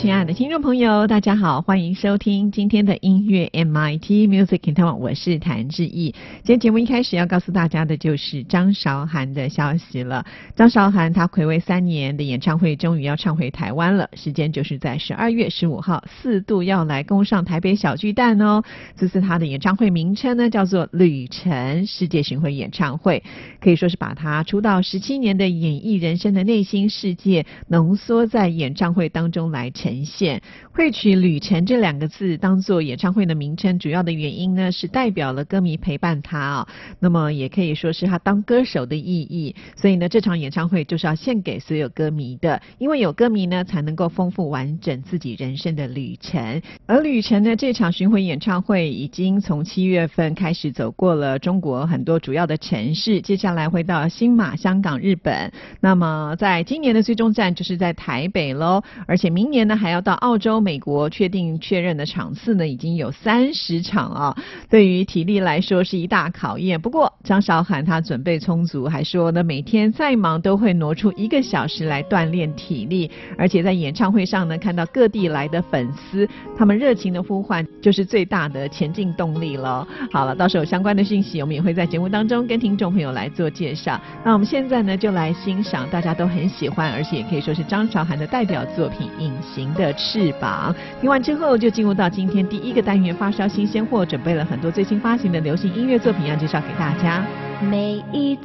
[0.00, 6.14] 亲爱的听众朋友，大家好，欢迎收听今天的音乐 MIT Music in Taiwan，我是谭志毅。
[6.42, 10.24] 今天节目一开始要告诉大家的就是张韶涵的消息了。
[10.56, 18.62] 张韶涵她暌违三年的演唱会终于要唱回台湾了，时间就是在十二月十五号，四度要来攻上台北小巨蛋哦。
[18.96, 23.22] 这次她的演唱会名称呢叫做《旅程世界巡回演唱会》，
[23.62, 29.89] 可以说是把她出道十七年的演艺人生的内心世界浓缩在演唱会当中来呈。
[29.90, 30.40] 呈现
[30.72, 36.68] 会取“旅程”这两个字当做演唱会的名称，主要的原因呢是代表了歌迷陪伴他啊，
[37.00, 39.56] 那么也可以说是他当歌手的意义。
[39.76, 46.62] 所以呢，这场演唱会就是要献给所有歌迷的，因为有歌迷呢才能够丰富完整自己人生的旅程。
[46.86, 55.52] 而旅程呢，这场巡回演唱会已经从七月份开始走过了中国很多主要的城市，接下来会到新马、香港、日本。
[55.80, 59.79] 那么在今年的最终站就是在台北喽，而且明年呢。
[59.80, 64.36] 还要到澳洲、美国确定确认的场次呢，已经有三十场啊！
[64.68, 66.78] 对于体力来说是一大考验。
[66.78, 73.10] 不过张韶涵她准备充足，还说呢，每天再忙都会挪出一个小时来锻炼体力。
[73.38, 79.88] 而且在演唱会上呢，看到各地来的粉丝，他们热情的呼唤，就是最大的前进动力了。
[80.12, 83.98] 好了，到时候相关的信息，我们也会在节目当中跟听众朋友来做介绍。
[84.22, 89.68] 那我们现在呢，就来欣赏大家都很喜欢，而且也可以说是张韶涵的代表作品《隐形》。
[89.74, 97.24] 的翅膀，听完之后就进入到今天第一个单元发烧新鲜货，准备了很多最新发行的流行音乐作品要介绍给大家。
[97.62, 98.42] 每一次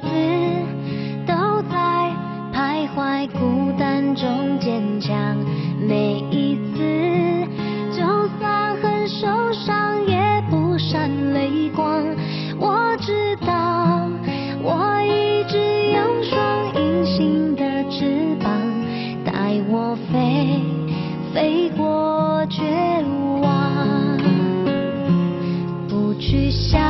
[1.26, 2.12] 都在
[2.54, 5.38] 徘徊孤单中坚强，
[5.80, 7.48] 每一次
[7.92, 8.04] 就
[8.40, 12.04] 算很受伤也不闪泪光。
[12.60, 14.10] 我知道
[14.62, 15.58] 我一直
[15.92, 18.50] 有双隐形的翅膀
[19.24, 19.32] 带
[19.70, 20.75] 我飞。
[21.36, 22.64] 飞过绝
[23.42, 24.18] 望，
[25.90, 26.85] 不去想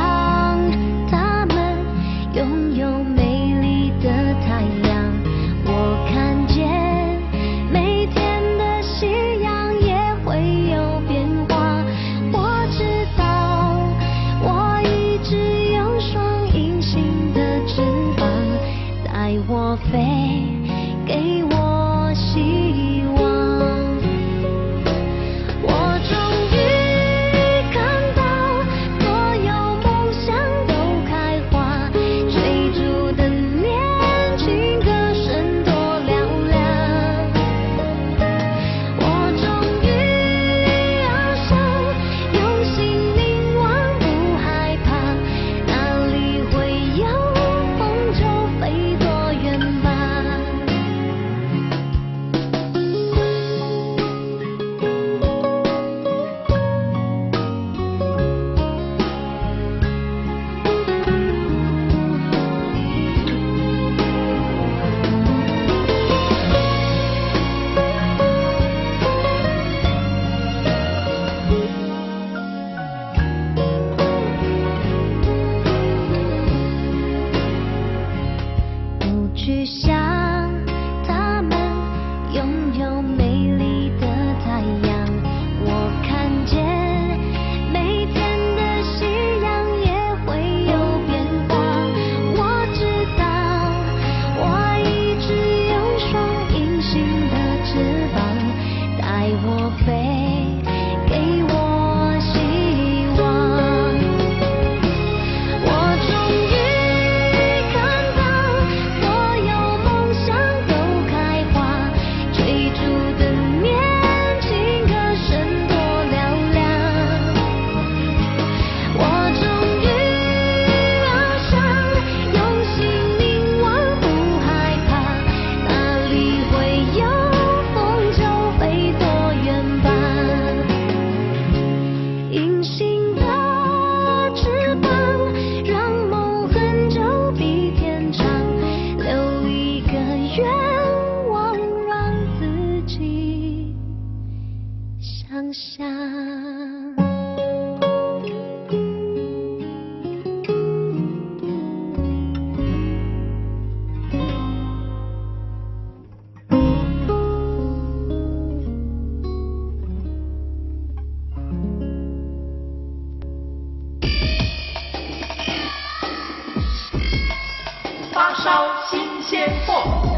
[168.16, 170.15] 发烧新鲜货。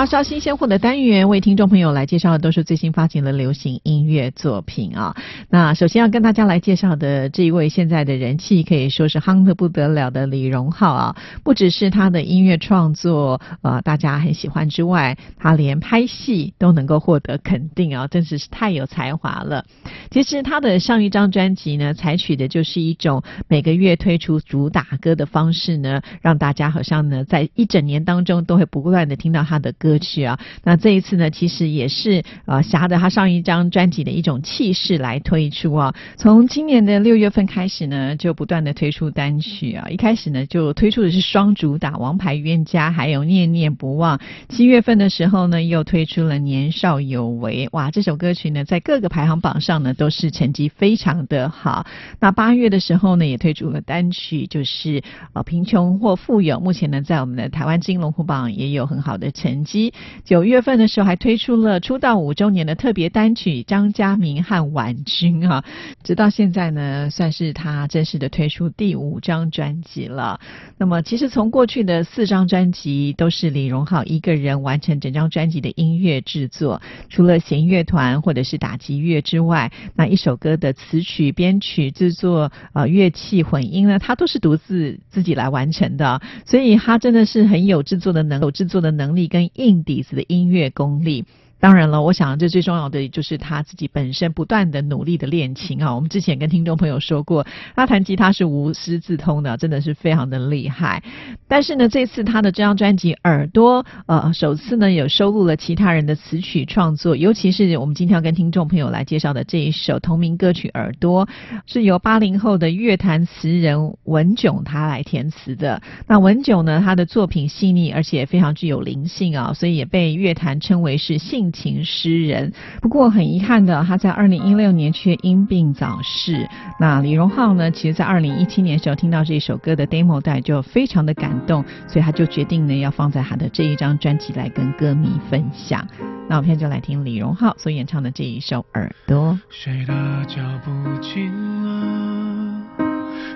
[0.00, 5.14] 发烧新鲜货的单元为听众朋友来介绍的都是最新发行的流行音乐作品啊。
[5.50, 19.66] 那首先要跟大家来介绍的这一位现在的人气可以说是夯得不得了的李荣浩啊，不只是他的音乐创作呃大家很喜欢之外，他连拍戏都能够获得肯定啊，真是是太有才华了。
[20.10, 30.38] 其实他的上一张专辑呢，采取的就是一种每个月推出主打歌的方式呢，让大家好像呢在一整年当中都会不断的听到他的歌歌曲啊。
[30.62, 35.92] 那这一次呢，其实也是呃挟着他上一张专辑的一种气势来推出啊。
[36.16, 39.88] 从今年的六月份开始呢，就不断的推出单曲啊。
[39.88, 44.16] 一开始呢，就推出的是双主打《王牌冤家》还有《念念不忘》。
[44.48, 47.66] 七月份的时候呢，又推出了《年少有为》。
[47.72, 51.84] 哇，这首歌曲呢，在各个排行榜上呢，都是成绩非常的好。
[52.20, 55.02] 那八月的时候呢，也推出了单曲，就是
[55.32, 56.60] 呃贫穷或富有。
[56.60, 59.79] 目前呢，在我们的台湾金龙虎榜也有很好的成绩。
[60.24, 65.64] 九月份的时候，还推出了出道五周年的特别单曲《张家明和婉君》啊。
[66.02, 70.38] 直到现在呢，算是他正式的推出第五张专辑了。
[70.78, 86.20] 那么，其实从过去的四张专辑都是李荣浩一个人完成整张专辑的音乐制作，除了弦乐团或者是打击乐之外，那一首歌的词曲、编曲、制作、呃乐器混音呢，他都是独自自己来完成的。
[86.44, 91.26] 所以他真的是很有制作的能有制作的能力跟硬底子的音乐功力。
[91.60, 95.94] 当然了，我想这最重要的就是他自己本身不断的努力的练琴啊。
[95.94, 97.46] 我们之前跟听众朋友说过，
[97.76, 101.02] 他弹吉他是无师自通的，真的是非常的厉害。
[101.46, 111.26] 但是呢，这次他的这张专辑《耳朵》呃，首次呢有收录了其他人的词曲创作，尤其是我们今天要跟听众朋友来介绍的这一首同名歌曲《耳朵》，
[111.66, 115.82] 是由八零后的乐坛词人文炯他来填词的。
[116.06, 122.52] 那文炯呢，他的作品细腻而且非常具有灵性啊，所以也被乐坛称为是性情诗人。
[122.80, 126.48] 不过很遗憾的，他在二零一六年却因病早逝。
[126.78, 135.86] 那李荣浩呢，其实在二零一七年时候听到这首歌的 demo 带就非常的感动，所以他就决定呢要放在他的这一张专辑来跟歌迷分享。
[136.28, 139.32] 那我们现在就来听李荣浩所演唱的这一首《耳朵》。
[139.50, 139.94] 谁的
[140.26, 140.70] 脚步
[141.00, 141.30] 近
[141.64, 142.62] 了？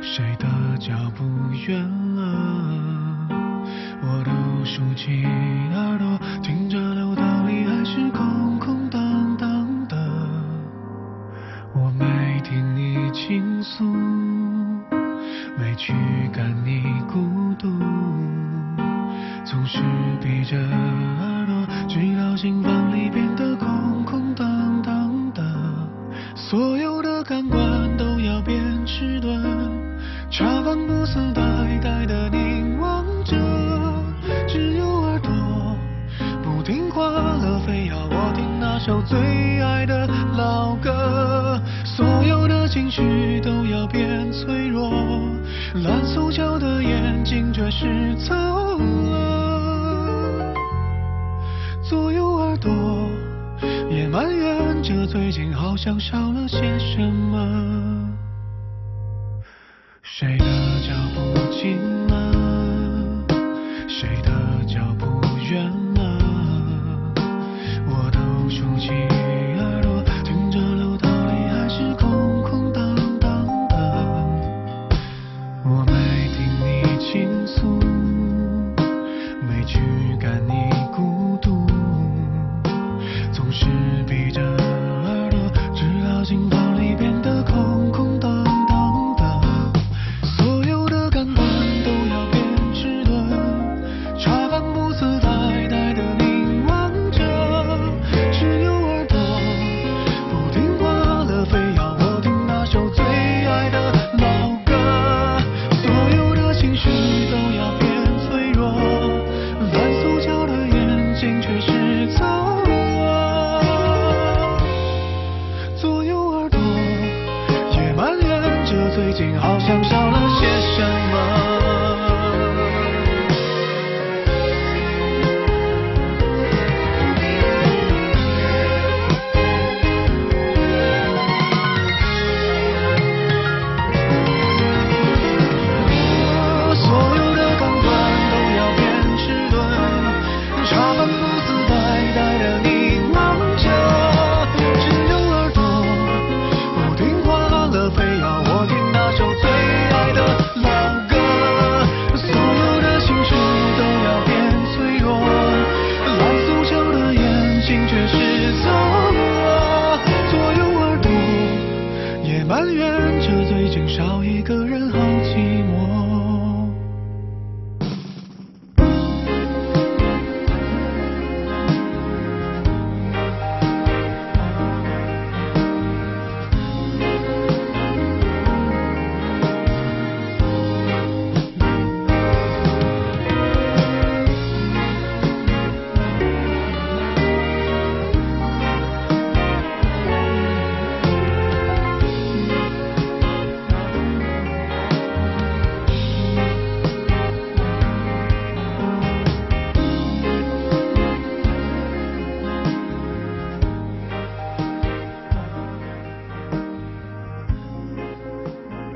[0.00, 0.46] 谁的
[0.78, 1.25] 脚步
[1.67, 1.82] 远
[2.14, 3.28] 了？
[4.00, 4.31] 我都
[4.64, 5.25] 竖起
[5.75, 6.78] 耳朵，听着
[7.94, 9.96] 是空空荡荡的。
[11.73, 13.85] 我没听你倾诉，
[15.56, 15.94] 没驱
[16.32, 17.69] 赶你孤独，
[19.44, 19.79] 总是
[20.20, 20.56] 逼着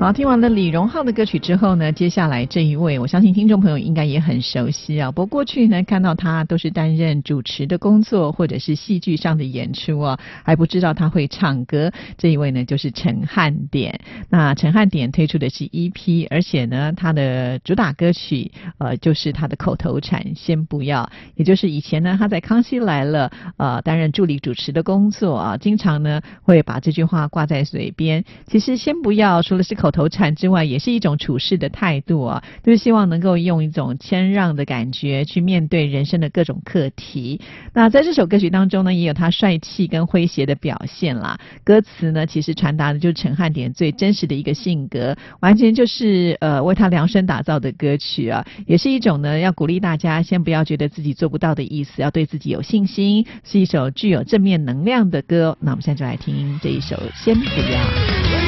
[0.09, 5.11] 好，听完了李荣浩的歌曲之后呢，接下来这一位，我相信听众朋友应该也很熟悉啊。
[5.11, 11.91] 不过过去呢，看到他都是担任主持的工作，或者是戏剧上的演出啊，还不知道他会唱歌。
[12.17, 13.99] 这一位呢，就是陈汉典。
[14.29, 28.25] 那陈汉典推出的是 EP，而且呢，他的主打歌曲呃，就是他的口头禅“先不要”，也就是以前呢，他在《康熙来了》呃担任助理主持的工作啊，经常呢会把这句话挂在嘴边。
[28.47, 37.41] 其实“先不要”除了是口头禅之外，也是一种处事的态度啊，就是希望能够用一种谦让的感觉去面对人生的各种课题。
[37.73, 41.39] 那在这首歌曲当中呢，也有他帅气跟诙谐的表现啦。
[41.63, 55.57] 歌词呢，其实传达的就是陈汉典最真实的一个性格，完全就是呃为他量身打造的歌曲啊，也是一种呢要鼓励大家先不要觉得自己做不到的意思，要对自己有信心，是一首具有正面能量的歌。
[55.59, 57.41] 那我们现在就来听这一首《先不
[57.71, 58.45] 要》。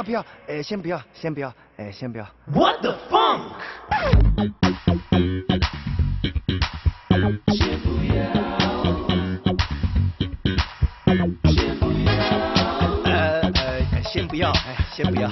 [0.00, 2.26] 要不要，哎，先不要，先不要，哎，先不要。
[2.54, 3.40] What the funk？
[13.04, 15.30] 呃呃，先不要，哎，先不要。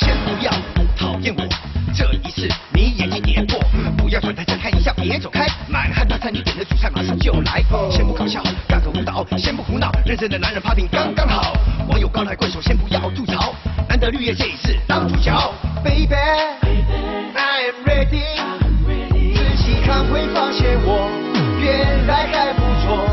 [0.00, 0.50] 先不要
[0.96, 1.46] 讨厌我，
[1.94, 3.60] 这一次你眼睛也过，
[3.96, 5.46] 不要转台再看一下，别走开。
[6.22, 11.52] 满汉大餐你点的主菜马上就来，先不搞笑，干个舞蹈，先不胡闹，认真的男人 popping 刚刚好。
[11.88, 13.52] 网友高抬贵手，先不要吐槽，
[13.88, 15.32] 难得绿叶这一次当主角
[15.82, 18.38] ，baby，I am ready，
[19.34, 21.10] 仔细看会发现我
[21.60, 23.04] 原来还不错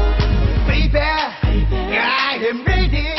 [0.68, 3.18] ，baby，I am ready。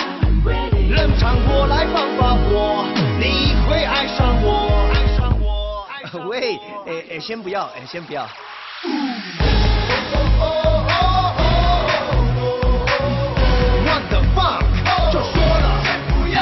[0.95, 2.85] 冷场我来放把火，
[3.19, 6.29] 你会爱上我，爱上我，爱上我。
[6.29, 6.57] 喂，
[6.87, 8.29] 哎哎，先不要，哎，先不要。
[8.83, 8.89] 我
[14.09, 14.59] 的话
[15.13, 16.41] 就说了，先不要。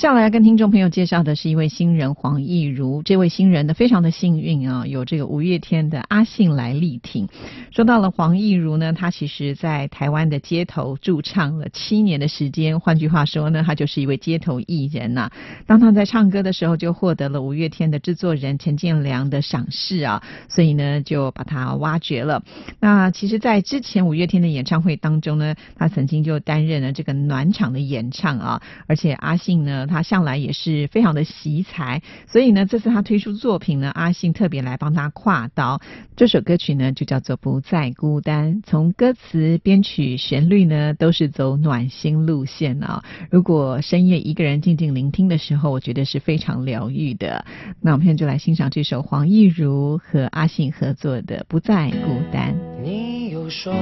[0.00, 7.28] 接下来跟听众朋友介绍的是一位新人黄义如，这位新人呢非常的幸运啊，有这个五月天的阿信来力挺。
[7.70, 15.30] 说到了黄义如呢，他其实在台湾的街头驻唱了七年的时间，换句话说呢，他就是一位街头艺人呐、
[15.66, 22.42] 当他在唱歌的时候，就获得了五月天的制作人陈建良的赏识啊，所以呢就把他挖掘了。
[22.80, 35.80] 那其实，在之前五月天的演唱会当中呢，他曾经就担任了这个暖场的演唱啊，而且阿信呢，他向来也是非常的惜才，所以呢，这次他推出作品呢，阿信特别来帮他跨刀。
[36.16, 43.02] 这首歌曲呢，就叫做《不再孤单》，从歌词、编曲、旋律呢，都是走暖心路线啊。
[43.30, 47.44] 如果深夜一个人静静聆听的时候，我觉得是非常疗愈的。
[47.80, 52.54] 那我们现在就来欣赏这首黄义如和阿信合作的《不再孤单》。
[52.82, 53.74] 你有双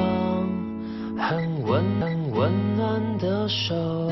[1.18, 4.10] 很温很温暖的手，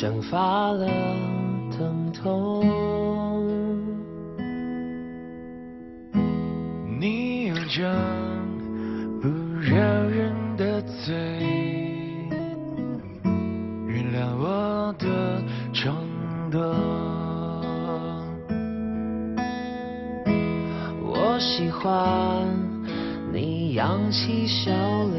[0.00, 0.86] 蒸发了
[1.76, 2.64] 疼痛。
[6.98, 7.94] 你有张
[9.20, 9.28] 不
[9.60, 11.14] 饶人的嘴，
[13.86, 15.42] 原谅我的
[15.74, 15.94] 冲
[16.50, 16.58] 动。
[21.04, 22.48] 我喜欢
[23.34, 25.09] 你扬起笑脸，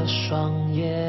[0.00, 0.99] 的双眼，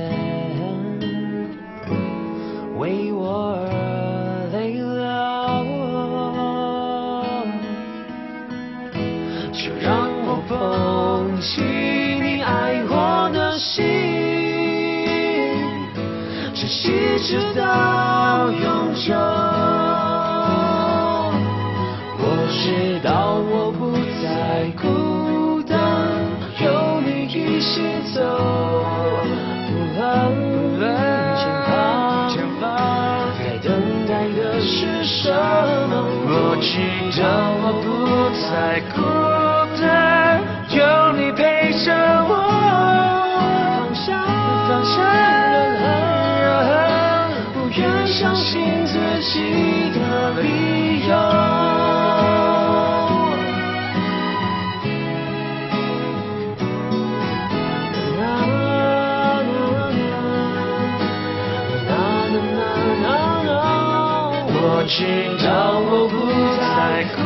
[64.82, 65.06] 我知
[65.46, 66.18] 道我不
[66.58, 67.22] 再孤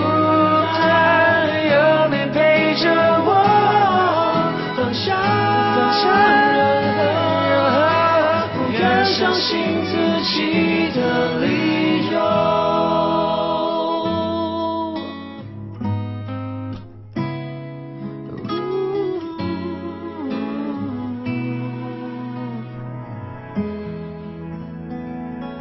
[0.76, 1.74] 单，有
[2.10, 2.92] 你陪着
[3.24, 3.32] 我，
[4.76, 5.16] 放下
[5.74, 6.04] 放下
[6.52, 6.60] 任
[7.72, 7.80] 何，
[8.58, 11.00] 不敢相信自己的
[11.40, 11.95] 力量。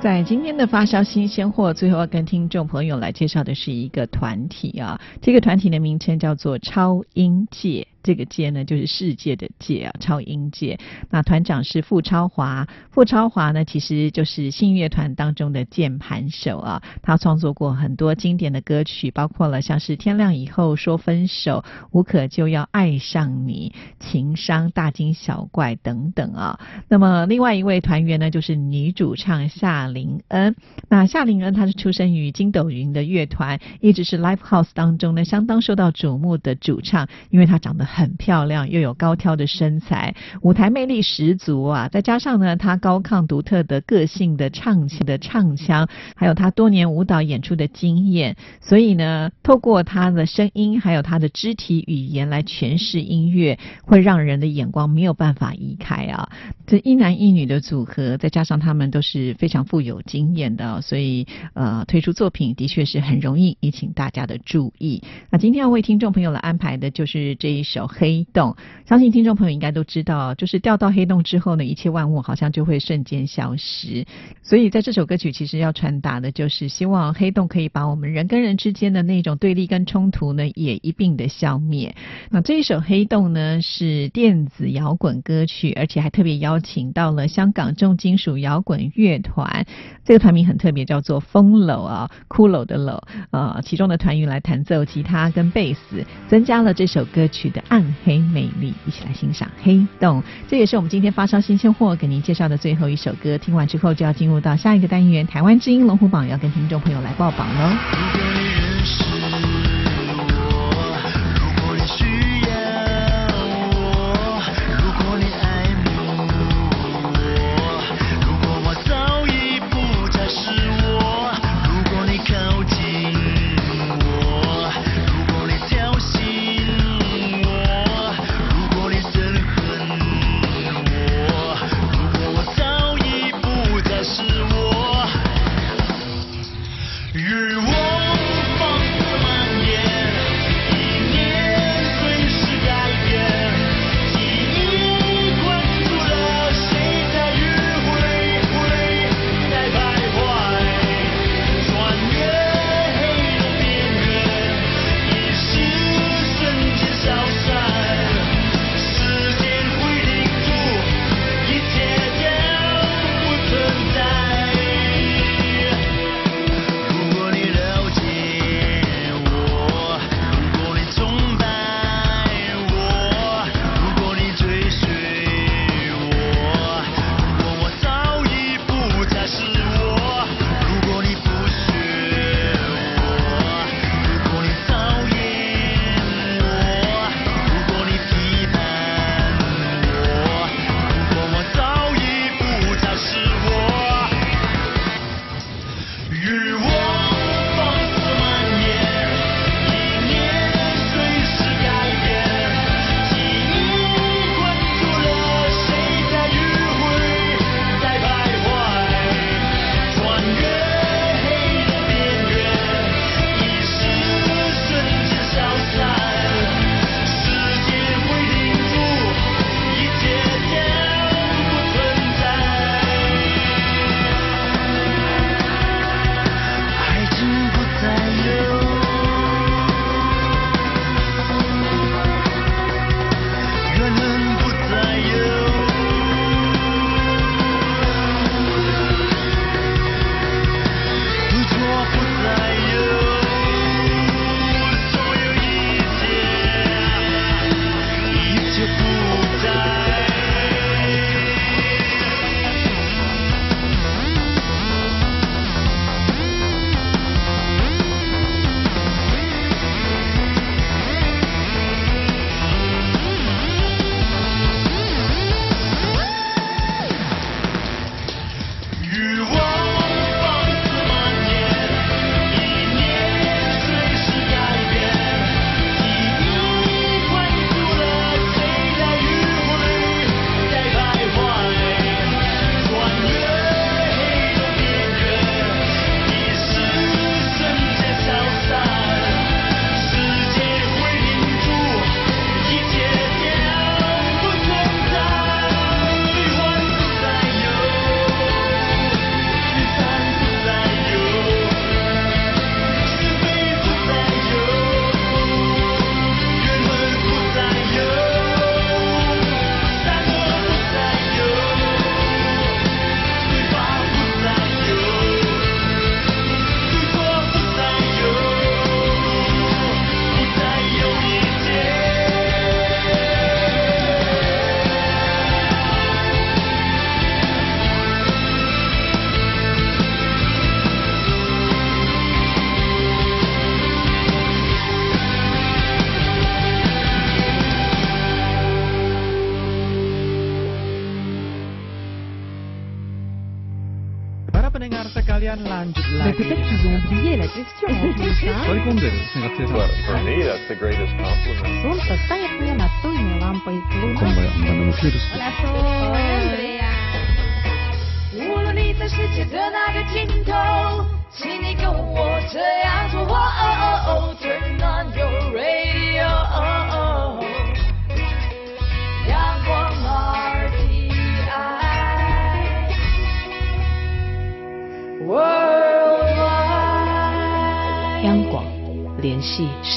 [0.04, 7.88] 在今天的发烧新鲜货，最后要跟听众朋友来介绍的是一个团体啊，这个团体的名称叫做超音界。
[8.04, 10.78] 这个界呢，就是世界的界啊，超音界。
[11.10, 16.82] 那团长是傅超华，傅超华呢，其实就是信乐团当中的键盘手啊。
[17.02, 23.72] 他创作过很多经典的歌曲，包括了像是《天亮以后说分手》、《无可救药爱上你》、
[24.10, 26.60] 《情商》、《大惊小怪》等等啊。
[26.88, 30.54] 那么另外一位团员呢，就是女主唱夏林恩。
[30.90, 41.88] 那夏林恩她是出生于筋斗云的乐团，一直是 Live House 当中呢相当受到瞩目的主唱，因为她长得很漂亮，又有高挑的身材，舞台魅力十足啊！
[41.88, 56.28] 再加上呢，她高亢独特的个性的唱腔的唱腔，还有她多年舞蹈演出的经验，所以呢，透过她的声音还有她的肢体语言来诠释音乐，会让人的眼光没有办法移开啊！
[56.66, 65.02] 这一男一女的组合，再加上他们都是非常富有经验的，所以呃，推出作品的确是很容易引起大家的注意。
[65.30, 68.50] 那今天要为听众朋友来安排的就是这一首《黑洞》，
[68.88, 74.06] 相信听众朋友应该都知道，就是掉到黑洞之后呢，一切万物好像就会瞬间消失。
[74.42, 81.94] 所以在这首歌曲其实要传达的就是希望黑洞可以把我们人跟人之间的那种对立跟冲突呢，也一并的消灭。
[82.30, 89.66] 那这一首《黑洞》呢是电子摇滚歌曲，而且还特别邀邀请到了香港重金属摇滚乐团，
[90.04, 98.72] 这个团名很特别，叫做风楼啊，骷髅的楼，呃，其中的团员来弹奏吉他跟贝斯，增加了这首歌曲的暗黑魅力。
[98.86, 103.36] 一起来欣赏《黑洞》，这也是我们今天发烧新鲜货给您介绍的最后一首歌。
[103.36, 109.63] 听完之后就要进入到下一个单元——台湾之音龙虎榜，要跟听众朋友来报榜喽。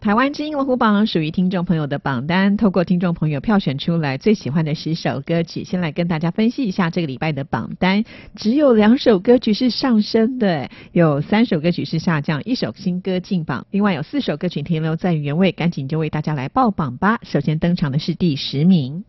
[0.00, 8.02] 台湾之音龙虎榜属于听众朋友的榜单，透过听众朋友票选出来最喜欢的十首歌曲，先来跟大家分析一下这个礼拜的榜单。
[8.34, 17.20] 只有两首歌曲是上升的，有三首歌曲是下降，一首新歌进榜，另外有四首歌曲停留在原位，赶紧就为大家来报榜吧。
[17.22, 19.04] 首先登场的是第十名。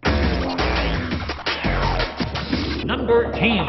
[2.86, 3.66] Number ten，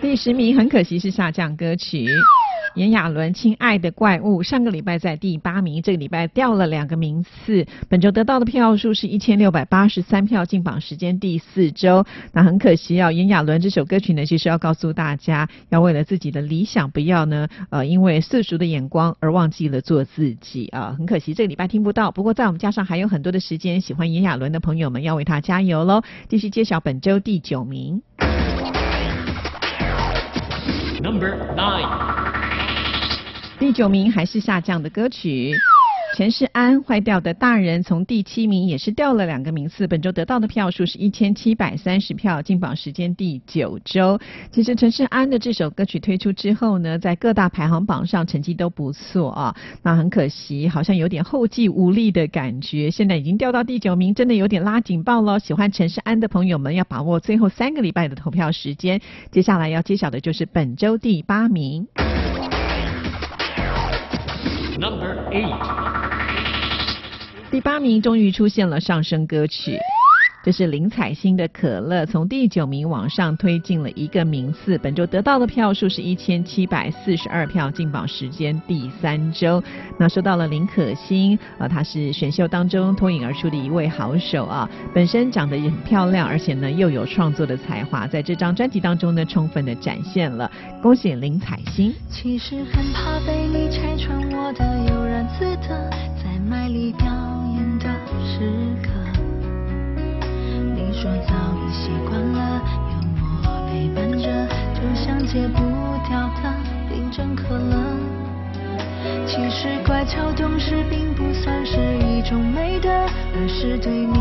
[0.00, 2.06] 第十名很可惜是下降歌曲。
[2.74, 7.66] 炎亚纶《亲爱的怪物》上个礼拜在第八名，这个礼拜掉了两个名次。
[7.88, 12.04] 本周得到的票数是一千六百八十三票，进榜时间第四周。
[12.32, 20.94] 那很可惜啊，炎亚纶这首歌曲呢，其实要告诉大家，要为了自己的理想，不要呢呃因为世俗的眼光而忘记了做自己啊。
[20.96, 26.02] 很可惜这个礼拜听不到，不过在我们加上还有很多的时间，喜欢炎亚纶的朋友们要为他加油喽！
[26.28, 28.00] 继续揭晓本周第九名。
[31.02, 32.21] Number nine，
[33.62, 35.52] 第九名还是下降的歌曲。
[36.16, 44.18] 陈世安坏掉的大人从第七名也是掉了两个名次，本周得到的票数是一千七百三十票，进榜时间第九周。
[44.50, 49.56] 其实陈世安的这首歌曲推出之后呢，在各大排行榜上成绩都不错啊。
[49.84, 55.38] 那很可惜，好像有点后继无力的感觉，现在已经掉到第九名，真的有点拉警报喽。
[55.38, 59.00] 喜欢陈世安的朋友们要把握最后三个礼拜的投票时间。
[59.30, 61.86] 接下来要揭晓的就是本周第八名。
[67.50, 69.78] 第八名终于出现了上升歌曲，
[70.44, 74.76] 这是林采欣的《可乐》，从第九名往上推进了一个名次。
[74.78, 79.62] 本周得到的票数是一千七百四十二票，进榜时间第三周。
[79.96, 90.50] 那说到了林可欣，呃，她是选秀当中脱颖而出的一位好手啊，本身长得也很漂亮，而且呢又有创作的才华，在这张专辑当中呢充分的展现了。
[90.82, 91.94] 恭喜林采欣！
[92.10, 95.88] 其实很怕被你拆穿我的悠然自得，
[96.20, 97.06] 在卖力表
[100.92, 102.94] 说早已习惯了有
[103.42, 104.26] 我陪伴着，
[104.74, 105.58] 就像戒不
[106.06, 106.54] 掉的
[106.88, 107.76] 冰镇可乐。
[109.26, 114.18] 其实乖巧懂事并不算是一种美德，而是对你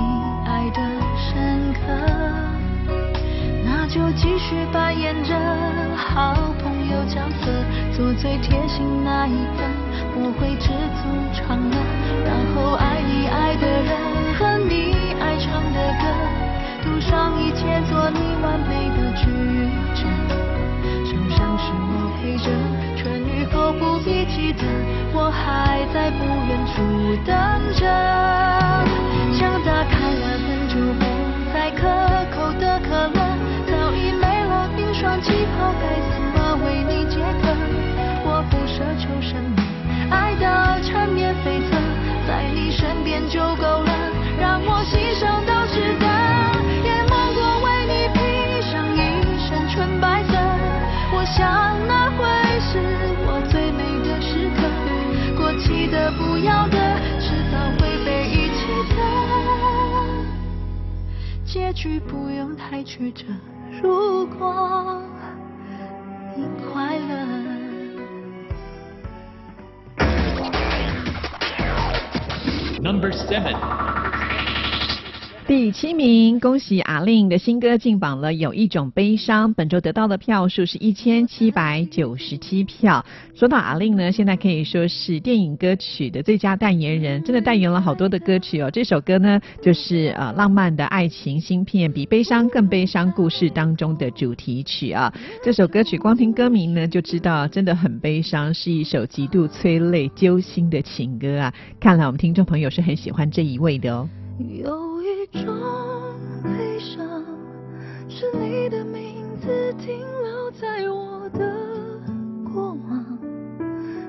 [0.48, 0.80] 爱的
[1.20, 1.82] 深刻。
[3.66, 5.36] 那就继续扮演着
[5.96, 7.52] 好朋友角色，
[7.92, 9.64] 做最贴心那一个，
[10.14, 11.04] 不会知足
[11.34, 11.78] 常乐，
[12.26, 14.34] 然后爱你爱的人
[22.42, 24.64] 春雨后不必记得，
[25.14, 26.82] 我还在不远处
[27.26, 27.36] 等
[27.74, 27.86] 着。
[29.34, 31.06] 想打开了很久不
[31.54, 31.86] 再可
[32.34, 33.20] 口的可乐，
[33.68, 37.54] 早已没了冰霜气泡，该怎么为你解渴？
[38.26, 39.62] 我不奢求什么，
[40.10, 41.78] 爱的缠绵悱恻，
[42.28, 43.92] 在你身边就够了，
[44.40, 45.54] 让我牺牲都
[56.44, 56.78] 要的，
[57.20, 58.62] 迟早会被遗弃
[58.96, 58.98] 的。
[61.46, 63.26] 结局不用太曲折，
[63.82, 65.04] 如果
[66.36, 67.12] 你快乐。
[72.82, 73.56] Number seven，
[75.48, 79.54] 第七名，恭喜阿令的新歌进榜了，有一种悲伤。
[79.54, 83.04] 本周得到的票数是一千七百九十七票。
[83.34, 88.72] 说到阿令呢，现在可以说是电影歌曲的最佳代言人，真的代言了好多的歌曲哦。
[88.72, 95.14] 这首歌呢，就是呃浪漫的爱情芯片，比悲伤更悲伤故事当中的主题曲啊。
[95.44, 101.54] 这首歌曲光听歌名呢，就知道真的很悲伤，是一首极度催泪揪心的情歌啊。
[101.80, 104.08] 看来我们听众朋友是很喜欢这一位的哦。
[105.32, 105.46] 种
[106.44, 107.24] 悲伤，
[108.10, 111.40] 是你的名字停留在我的
[112.54, 113.20] 过往，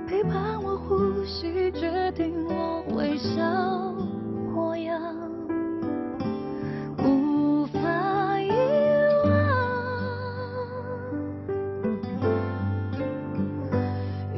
[0.06, 3.40] 陪伴我呼吸，决定我微笑
[4.52, 5.00] 模样，
[6.98, 7.78] 无法
[8.40, 8.50] 遗
[9.24, 9.30] 忘。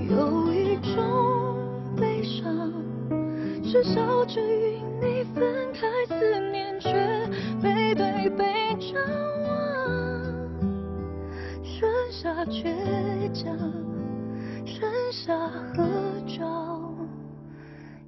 [0.08, 1.56] 有一种
[1.96, 2.70] 悲伤，
[3.64, 6.14] 是笑着与你分开，思
[6.50, 6.63] 念
[12.24, 13.54] 下倔强，
[14.64, 15.84] 剩下合
[16.26, 16.80] 照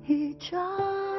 [0.07, 1.16] 一张。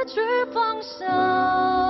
[0.00, 1.89] 失去方向？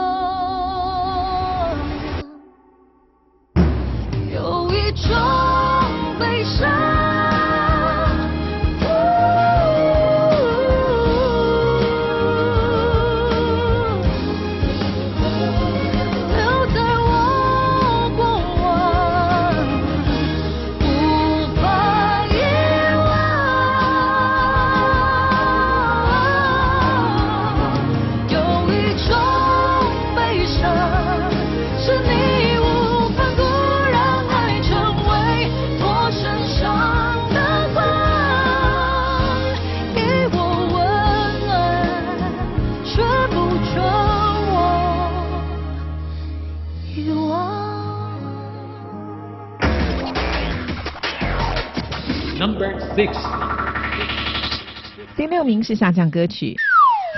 [55.17, 56.57] 第六名是下降歌曲。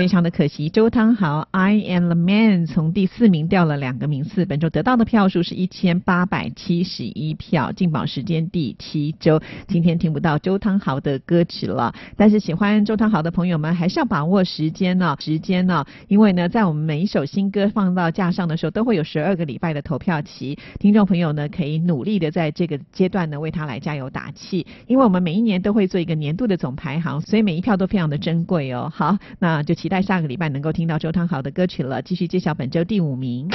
[0.03, 9.41] 非常的可惜，周汤豪《I Am the Man》从第四名掉了两个名次，本周得到的票数是一千八百七十一票，进榜时间第七周。
[9.69, 28.91] 今天听不到周汤豪的歌曲了，但是喜欢周汤豪的朋友们还是要把握时间呢、时间呢、因为呢，在我们每一首新歌放到架上的时候，都会有十二个礼拜的投票期，听众朋友呢可以努力的在这个阶段呢为他来加油打气，因为我们每一年都会做一个年度的总排行，所以每一票都非常的珍贵哦。
[28.93, 32.01] 好，那就期待在下个礼拜能够听到周汤豪的歌曲了。
[32.01, 33.47] 继续揭晓本周第五名。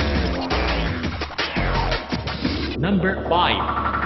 [2.80, 3.97] Number five.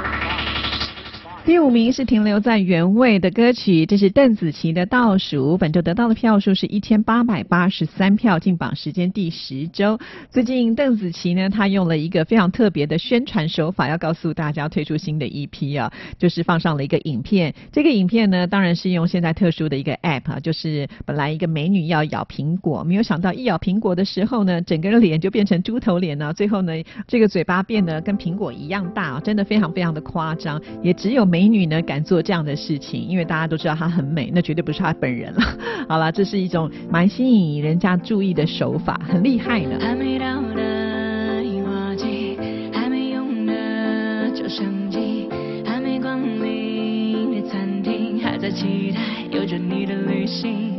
[1.43, 9.99] 第五名是停留在原位的歌曲，这是邓紫棋的《倒数》，本周得到的票数是一千八百八十三票，进榜时间第十周。
[10.29, 17.51] 最近邓紫棋呢，她用了一个非常特别的宣传手法，要告诉大家推出新的 EP 啊，就是放上了一个影片。
[17.71, 26.73] 这个影片呢，当然是用现在特殊的一个 App 啊，就是本来一个美女要咬苹果，没有想到一咬苹果的时候呢，整个人脸就变成猪头脸了，最后呢，
[27.07, 35.39] 这个嘴巴变得跟苹果一样大，啊真的非常非常的夸张，也只有美女呢敢做这样的事情，因为大家都知道她很美，那绝对不是她本人了。
[35.87, 39.77] 好了，这是一种蛮吸引人家注意的手法，很厉害呢。
[39.79, 42.37] 还没到的樱花季，
[42.73, 45.29] 还没用的旧相机，
[45.65, 48.99] 还没光临的餐厅，还在期待
[49.31, 50.77] 有着你的旅行。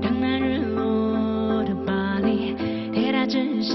[0.00, 2.54] 当那日落的巴黎，
[2.92, 3.74] 铁塔之下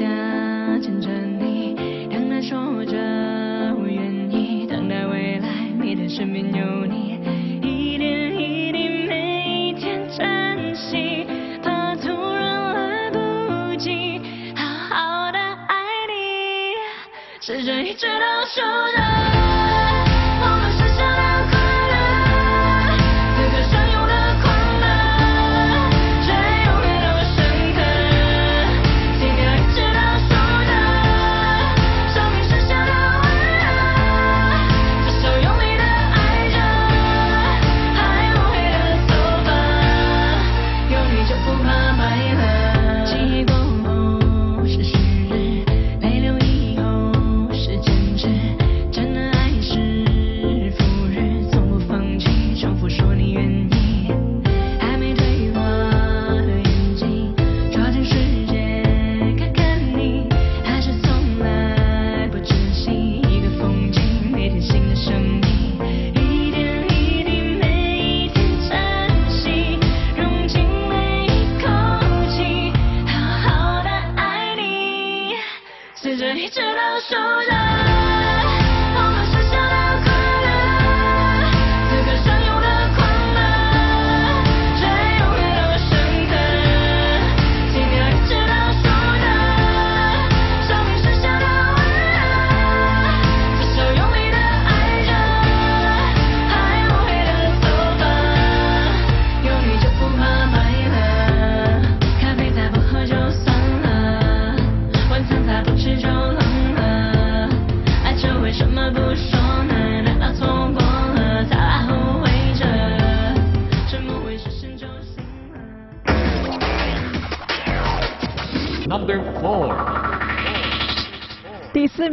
[0.80, 1.76] 牵着你，
[2.10, 2.96] 当他说着，
[5.88, 7.18] 你的身边有你，
[7.62, 11.26] 一点一滴每一天珍惜，
[11.64, 14.20] 怕突然来不及
[14.54, 15.78] 好好的爱
[16.10, 16.76] 你，
[17.40, 19.47] 时间一直到手着。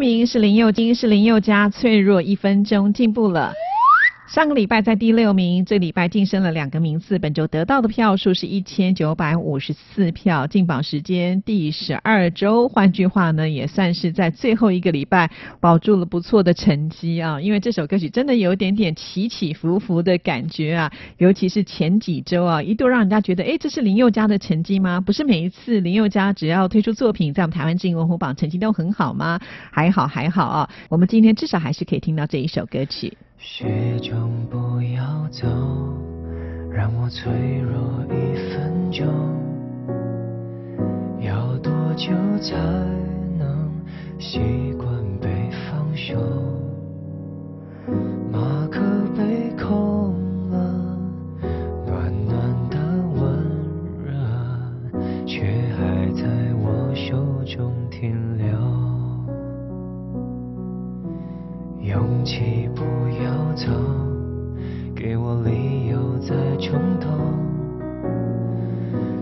[0.05, 3.55] 名是林宥金，是林宥嘉，脆弱一分钟进步了。
[4.35, 12.68] 上个礼拜在第六名，这礼拜晋升了两个名次，本周得到的票数是一千九百五十四票，进榜时间第十二周。
[12.68, 15.30] 换句话呢，也算是在最后一个礼拜
[15.61, 17.41] 保住了不错的成绩啊。
[17.41, 25.01] 因为这首歌曲真的有点点起起伏伏的感觉啊，尤其是前几周啊，一度让人家觉得，诶，这是林宥嘉的成绩吗？
[25.01, 29.39] 不是每一次林宥嘉只要推出作品，在我们台湾知音文虎榜成绩都很好吗？
[29.70, 33.16] 还好还好啊，我们今天至少还是可以听到这一首歌曲。
[33.47, 35.47] 雪中不要走，
[36.70, 39.07] 让我脆弱一分钟。
[41.20, 42.57] 要多久才
[43.38, 43.70] 能
[44.18, 44.40] 习
[44.78, 44.88] 惯
[45.20, 45.28] 被
[45.70, 46.16] 放手？
[48.32, 48.80] 马克
[49.14, 50.14] 杯空
[50.51, 50.99] 了，
[51.86, 52.78] 暖暖的
[53.12, 53.22] 温
[54.03, 55.45] 热，却
[55.76, 56.24] 还在
[56.55, 58.84] 我手中停留。
[61.85, 62.82] 勇气不
[63.22, 63.66] 要走，
[64.97, 67.11] 给我理由再冲动，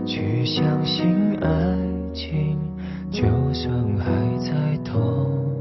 [0.05, 1.49] 去相信爱
[2.13, 2.57] 情，
[3.11, 4.09] 就算还
[4.39, 5.52] 在痛。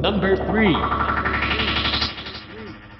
[0.00, 1.07] Number 3.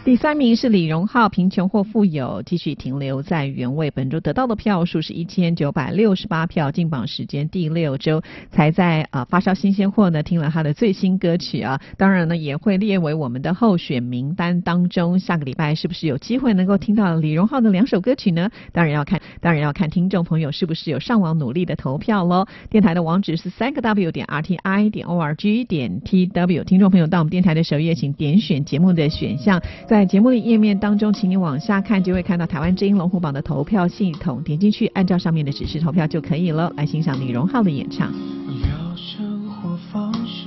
[0.08, 3.90] 第三名是李荣浩，贫穷或富有，继续停留在原位。
[3.90, 15.18] 本周得到的票数是一千九百六十八票，进榜时间第六周，才在呃发烧新鲜货呢听了他的最新歌曲啊，当然呢也会列为我们的候选名单当中。
[15.18, 18.50] 下个礼拜是不是有机会能够听到李荣浩的两首歌曲呢？
[18.72, 22.46] 当然要看，当然要看听众朋友是不是有上网努力的投票喽。
[22.70, 36.72] 电台的网址是三个 W 点 R T I 点 O R G 点 T W，听众朋友到我们电台的首页，请点选节目的选项，在在节目的页面当中，请你往下看，就会看到台湾之音龙虎榜的投票系统，点进去，按照上面的指示投票就可以了。
[36.76, 38.08] 来欣赏李荣浩的演唱。
[38.12, 40.46] 聊生活方式，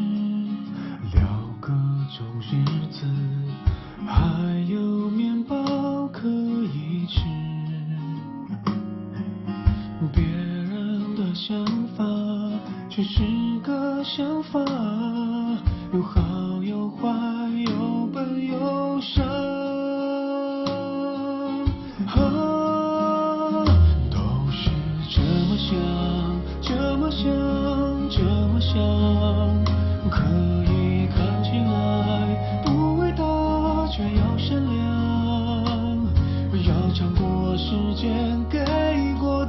[1.14, 1.22] 聊
[1.60, 1.68] 各
[2.18, 3.06] 种日子，
[4.08, 7.20] 还有面包可以吃。
[10.14, 11.66] 别人的想
[11.98, 12.06] 法
[12.90, 13.22] 只是
[13.62, 14.62] 个想法，
[15.94, 16.22] 有好
[16.64, 17.10] 有坏，
[17.66, 19.22] 有笨有傻。
[22.08, 22.16] 啊，
[24.10, 24.18] 都
[24.50, 24.70] 是
[25.10, 25.20] 这
[25.50, 25.76] 么想，
[26.62, 27.28] 这么想，
[28.10, 28.74] 这么想，
[30.10, 30.24] 可
[30.72, 33.24] 以看起来不伟大，
[33.92, 36.08] 却要善良，
[36.70, 38.64] 要尝过时间给
[39.20, 39.41] 过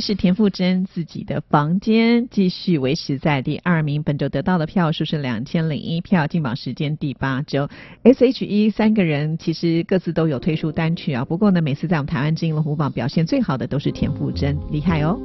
[0.00, 4.02] 是田馥甄自己的房间，继续维持在第二名。
[4.02, 7.68] 本周得到的票数是两千零一票，进榜时间第八周。
[8.02, 15.20] S.H.E 三个人其实各自都有推出单曲啊，不过呢，每次在我们台湾进了虎榜表现最好的都是田馥甄，厉害哦。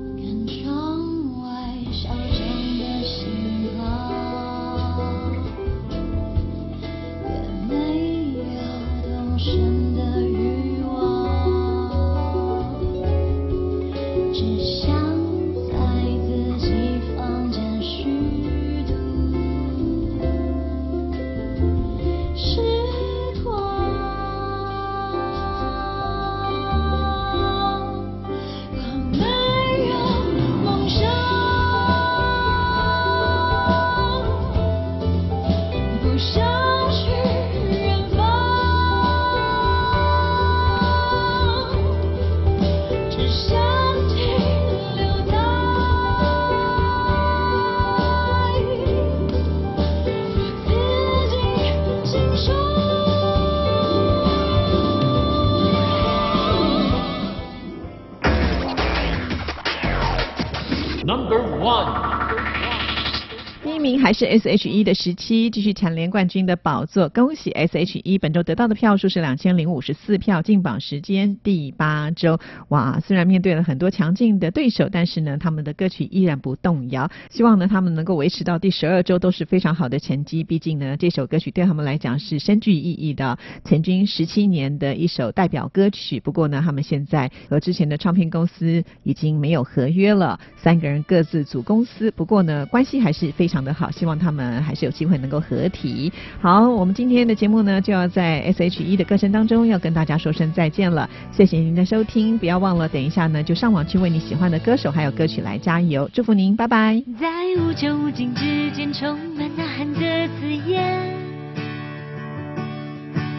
[64.06, 72.40] 还是 S.H.E 的十七继续蝉联冠军的宝座，恭喜 S.H.E 本周得到的票数是两千零五十四票，进榜时间第八周。
[72.68, 77.10] 哇，虽然面对了很多强劲的对手，但是呢，他们的歌曲依然不动摇。
[77.32, 80.44] 希望呢，他们能够维持到第十二周都是非常好的成绩。
[80.44, 86.20] 毕竟呢，这首歌曲对他们来讲是深具意义的，曾经十七年的一首代表歌曲。
[86.20, 92.12] 不过呢，他们现在和之前的唱片公司已经没有合约了，三个人各自组公司。
[92.12, 93.90] 不过呢，关系还是非常的好。
[93.96, 96.12] 希望他们还是有机会能够合体。
[96.42, 101.10] 好，我们今天的节目呢，就要在 S.H.E 的歌声当中要跟大家说声再见了。
[101.32, 106.10] 谢谢您的收听，不要忘了等一下呢，就上网去为你喜欢的歌手还有歌曲来加油。
[106.12, 107.02] 祝福您，拜拜。
[107.20, 107.28] 在
[107.62, 111.16] 无穷无尽之间，充满呐喊的字眼。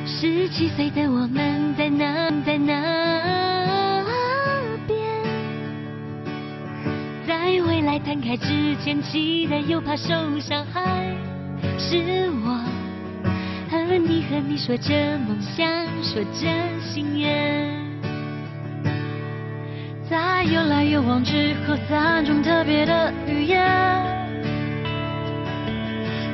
[0.06, 3.35] 十七岁的我们在哪，在哪
[7.96, 11.16] 在摊开之前，期待又怕受伤害。
[11.78, 12.62] 是我
[13.70, 14.92] 和你和你说着
[15.26, 15.66] 梦想，
[16.02, 16.46] 说着
[16.78, 17.74] 心愿。
[20.10, 23.64] 在有来有往之后，三种特别的语言。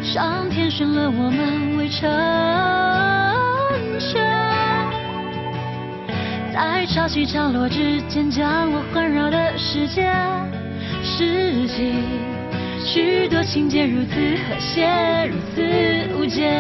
[0.02, 2.10] 上天选了我们为成
[4.00, 4.20] 全，
[6.52, 10.12] 在潮起潮落之间，将我环绕的世界。
[11.23, 11.95] 世纪，
[12.85, 14.89] 许多情节如此和谐，
[15.31, 15.62] 如此
[16.16, 16.53] 无间。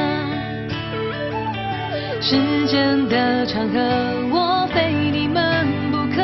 [2.20, 3.80] 时间的长河，
[4.30, 6.22] 我非你们不可。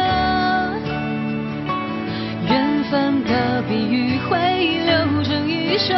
[2.47, 4.39] 缘分的比喻会
[4.87, 5.95] 流成一首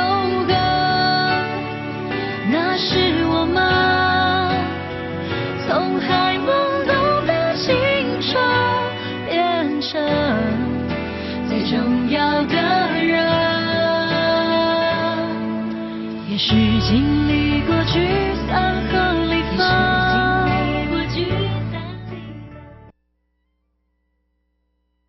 [0.47, 0.55] 歌，
[2.51, 3.61] 那是我们
[5.68, 6.49] 从还懵
[6.86, 7.76] 懂的青
[8.22, 8.43] 春
[9.28, 10.49] 变成。
[16.43, 19.99] 是经历过聚散和离分